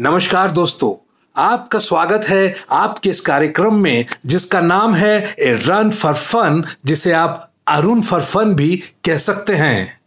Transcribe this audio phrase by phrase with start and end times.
[0.00, 6.14] नमस्कार दोस्तों, आपका स्वागत है आपके इस कार्यक्रम में, जिसका नाम है ए रन फॉर
[6.14, 10.00] फन, जिसे आप अरुण फॉर फन भी कह सकते हैं।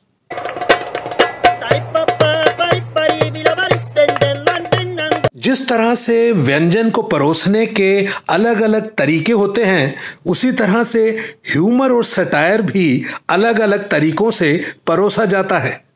[5.35, 9.95] जिस तरह से व्यंजन को परोसने के अलग अलग तरीके होते हैं,
[10.25, 11.17] उसी तरह से
[11.53, 15.90] ह्यूमर और सटायर भी अलग अलग तरीकों से परोसा जाता है।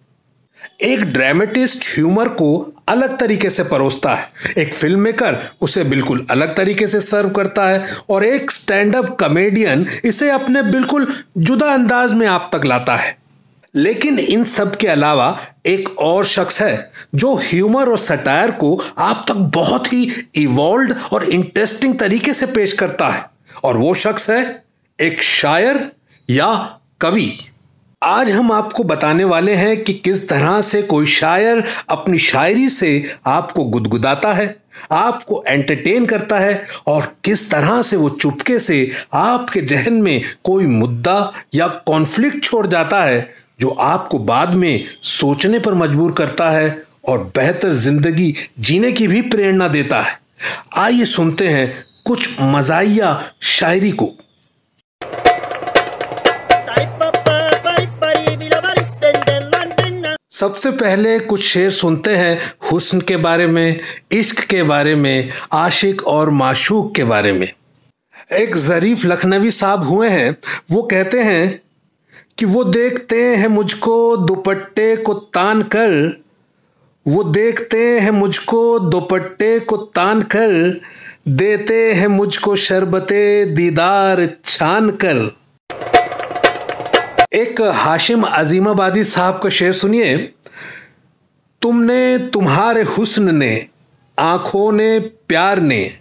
[0.83, 6.55] एक ड्रामेटिस्ट ह्यूमर को अलग तरीके से परोसता है। एक फ़िल्म मेकर उसे बिल्कुल अलग
[6.55, 11.07] तरीके से सर्व करता है और एक स्टैंड अप कॉमेडियन इसे अपने बिल्कुल
[11.37, 13.17] जुदा अंदाज में आप तक लाता है।
[13.75, 19.25] लेकिन इन सब के अलावा एक और शख्स है जो ह्यूमर और सटायर को आप
[19.27, 23.25] तक बहुत ही इवॉल्व और इंटरेस्टिंग तरीके से पेश करता है।
[23.63, 24.63] और वो शख्स है
[24.99, 25.91] एक शायर
[26.29, 27.31] या कवि।
[28.05, 32.89] आज हम आपको बताने वाले हैं कि किस तरह से कोई शायर अपनी शायरी से
[33.25, 34.55] आपको गुदगुदाता है,
[34.91, 40.67] आपको एंटरटेन करता है और किस तरह से वो चुपके से आपके जहन में कोई
[40.67, 43.29] मुद्दा या कॉन्फ्लिक्ट छोड़ जाता है
[43.61, 46.69] जो आपको बाद में सोचने पर मजबूर करता है
[47.09, 50.17] और बेहतर ज़िंदगी जीने की भी प्रेरणा देता है।
[50.77, 51.73] आइए सुनते हैं
[52.05, 54.11] कुछ मजाइया शायरी को।
[60.35, 62.39] सबसे पहले कुछ शेर सुनते हैं
[62.71, 63.79] हुस्न के बारे में,
[64.11, 67.47] इश्क के बारे में, आशिक और माशूक के बारे में।
[68.31, 70.35] एक जरीफ लखनवी साहब हुए हैं,
[70.71, 71.61] वो कहते हैं
[72.37, 76.23] कि वो देखते हैं मुझको दुपट्टे को तान कर,
[77.07, 80.81] वो देखते हैं मुझको दुपट्टे को तान कर,
[81.27, 85.44] देते हैं मुझको शरबते दीदार छान कर।
[87.35, 90.17] एक हाशिम अजीमाबादी साहब का शेर सुनिए।
[91.61, 93.67] तुमने तुम्हारे हुस्न ने,
[94.19, 95.91] आँखों ने प्यार ने,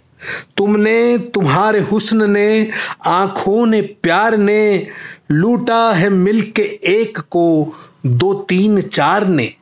[0.57, 2.69] तुमने तुम्हारे हुस्न ने,
[3.05, 4.87] आँखों ने प्यार ने,
[5.31, 7.73] लूटा है मिल के एक को,
[8.05, 9.53] दो तीन चार ने।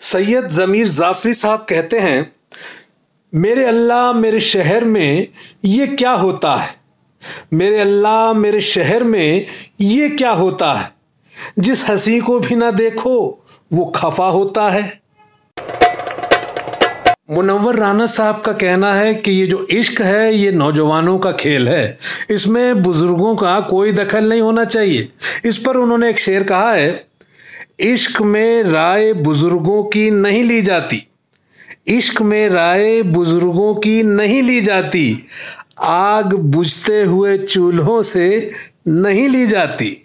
[0.00, 2.32] सैयद जमीर जाफरी साहब कहते हैं,
[3.34, 5.28] मेरे अल्लाह मेरे शहर में
[5.64, 6.83] ये क्या होता है?
[7.52, 9.46] मेरे अल्लाह, मेरे शहर में
[9.80, 10.90] ये क्या होता है?
[11.58, 15.00] जिस हँसी को भी ना देखो, वो खफा होता है।
[17.30, 21.68] मुनव्वर राना साहब का कहना है कि ये जो इश्क है, ये नौजवानों का खेल
[21.68, 21.98] है।
[22.30, 25.08] इसमें बुज़ुर्गों का कोई दखल नहीं होना चाहिए।
[25.44, 27.06] इस पर उन्होंने एक शेर कहा है,
[27.80, 31.06] इश्क में राय बुज़ुर्गों की नहीं ली जाती।
[31.86, 35.26] इश्क में राय बुज़ुर्गों की नहीं ली जाती।
[35.82, 38.50] आग बुझते हुए चूल्हों से
[38.88, 40.00] नहीं ली जाती।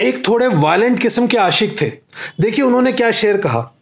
[0.00, 1.92] एक थोड़े वायलेंट किस्म के आशिक थे।
[2.40, 3.74] देखिए उन्होंने क्या शेर कहा।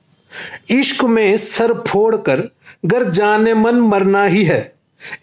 [0.70, 2.50] इश्क में सर फोड़ कर
[2.86, 4.74] घर जाने मन मरना ही है।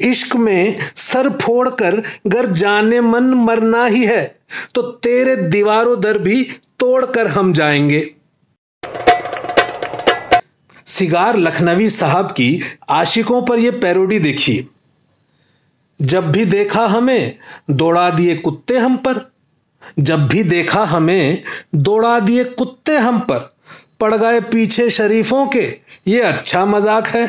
[0.01, 4.37] इश्क में सर फोड़कर घर जाने मन मरना ही है।
[4.75, 6.43] तो तेरे दीवारों दर भी
[6.79, 8.14] तोड़कर हम जाएँगे।
[10.87, 12.59] सिगार लखनवी साहब की
[12.89, 14.67] आशिकों पर यह पैरोडी देखिए
[15.99, 17.33] जब भी देखा हमें,
[17.69, 19.19] दौड़ा दिए कुत्ते हम पर।
[19.99, 21.41] जब भी देखा हमें,
[21.75, 23.39] दौड़ा दिए कुत्ते हम पर।
[23.99, 25.61] पड़ गए पीछे शरीफों के,
[26.07, 27.25] ये अच्छा मज़ाक है।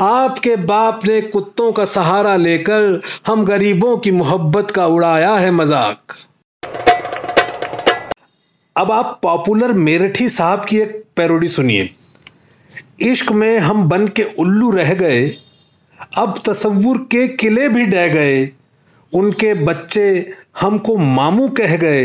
[0.00, 6.16] आपके बाप ने कुत्तों का सहारा लेकर हम गरीबों की मोहब्बत का उड़ाया है मज़ाक।
[8.76, 11.90] अब आप पॉपुलर मेरठी साहब की एक पैरोडी सुनिए।
[13.00, 15.26] इश्क में हम बन के उल्लू रह गए,
[16.18, 18.50] अब तसव्वुर के किले भी डह गए।
[19.12, 22.04] उनके बच्चे हमको मामू कह गए,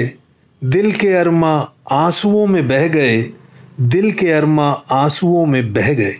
[0.61, 3.21] दिल के अरमा आंसुओं में बह गए,
[3.81, 6.15] दिल के अरमा आंसुओं में बह गए।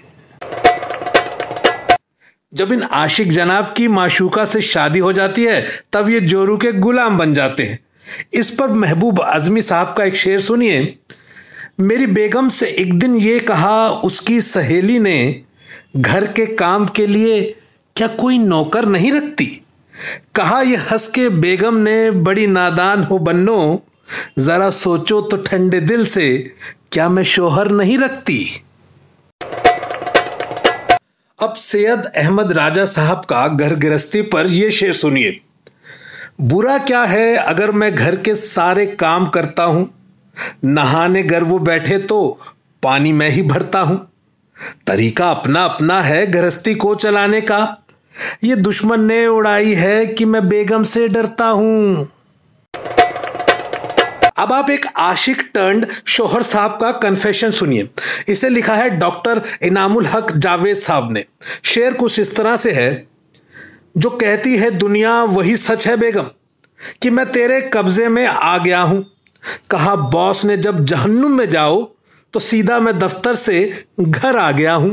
[2.54, 6.72] जब इन आशिक जनाब की माशूका से शादी हो जाती है, तब ये जोरू के
[6.72, 7.80] गुलाम बन जाते हैं।
[8.34, 10.98] इस पर महबूब आजमी साहब का एक शेर सुनिए।
[11.82, 15.42] मेरी बेगम से एक दिन ये कहा, उसकी सहेली ने
[15.96, 17.56] घर के काम के लिए
[17.96, 19.46] क्या कोई नौकर नहीं रखती?
[20.36, 23.84] कहा, यह हंस के बेगम ने, बड़ी नादान हो बन्नो,
[24.40, 26.54] जरा सोचो तो ठंडे दिल से,
[26.92, 28.64] क्या मैं शोहर नहीं रखती?
[31.40, 35.42] अब सैयद अहमद राजा साहब का घर गृहस्थी पर यह शेर सुनिए।
[36.42, 39.99] बुरा क्या है अगर मैं घर के सारे काम करता हूँ?
[40.66, 42.40] नहाने घर वो बैठे तो
[42.84, 43.98] पानी मैं ही भरता हूँ।
[44.88, 47.60] तरीका अपना अपना है गृहस्थी को चलाने का।
[48.44, 52.10] ये दुश्मन ने उड़ाई है कि मैं बेगम से डरता हूँ।
[54.38, 57.90] अब आप एक आशिक टर्न्ड शोहर साहब का कन्फेशन सुनिए।
[58.28, 61.24] इसे लिखा है डॉक्टर इनामुल हक जावेद साहब ने।
[61.66, 63.08] शेर कुछ इस तरह से है,
[63.98, 66.30] जो कहती है, दुनिया वही सच है बेगम,
[67.02, 69.04] कि मैं तेरे कब्जे में आ गया हूँ।
[69.72, 71.84] कहा, बॉस ने जब जहन्नुम में जाओ
[72.34, 74.92] तो सीधा मैं दफ्तर से घर आ गया हूँ।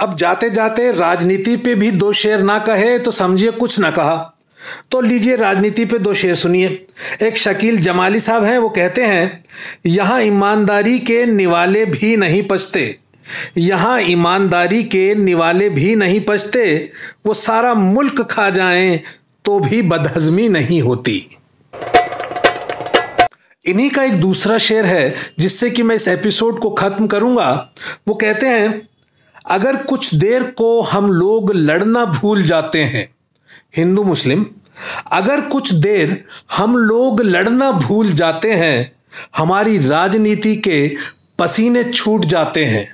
[0.00, 4.16] अब जाते जाते राजनीति पे भी दो शेर ना कहे तो समझिए कुछ ना कहा।
[4.90, 6.68] तो लीजिए राजनीति पे दो शेर सुनिए।
[7.22, 9.42] एक शकील जमाली साहब हैं, वो कहते हैं,
[9.86, 12.98] यहाँ ईमानदारी के निवाले भी नहीं पचते
[13.58, 16.90] यहाँ ईमानदारी के निवाले भी नहीं पचते
[17.26, 18.98] वो सारा मुल्क खा जाएँ
[19.44, 21.18] तो भी बदहजमी नहीं होती।
[23.68, 27.50] इन्हीं का एक दूसरा शेर है जिससे कि मैं इस एपिसोड को खत्म करूँगा।
[28.08, 28.88] वो कहते हैं,
[29.46, 33.08] अगर कुछ देर को हम लोग लड़ना भूल जाते हैं,
[33.76, 34.46] हिंदू मुस्लिम,
[35.12, 36.24] अगर कुछ देर
[36.56, 38.92] हम लोग लड़ना भूल जाते हैं,
[39.36, 40.96] हमारी राजनीति के
[41.38, 42.86] पसीने छूट जाते हैं।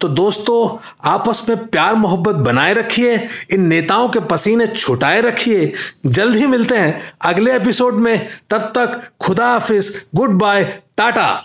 [0.00, 5.72] तो दोस्तों, आपस में प्यार मोहब्बत बनाए रखिए, इन नेताओं के पसीने छुटाए रखिए।
[6.06, 10.64] जल्द ही मिलते हैं अगले एपिसोड में। तब तक खुदा हाफिज, गुड बाय,
[10.96, 11.44] टाटा।